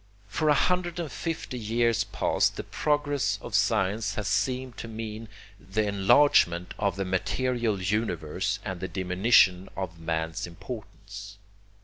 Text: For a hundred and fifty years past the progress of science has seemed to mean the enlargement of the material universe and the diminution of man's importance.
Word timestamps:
For 0.27 0.49
a 0.49 0.55
hundred 0.55 0.97
and 0.99 1.11
fifty 1.11 1.59
years 1.59 2.03
past 2.05 2.55
the 2.55 2.63
progress 2.63 3.37
of 3.39 3.53
science 3.53 4.15
has 4.15 4.27
seemed 4.27 4.75
to 4.77 4.87
mean 4.87 5.29
the 5.59 5.85
enlargement 5.85 6.73
of 6.79 6.95
the 6.95 7.05
material 7.05 7.79
universe 7.83 8.57
and 8.65 8.79
the 8.79 8.87
diminution 8.87 9.69
of 9.77 9.99
man's 9.99 10.47
importance. 10.47 11.37